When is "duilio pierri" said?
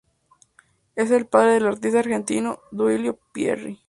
2.71-3.79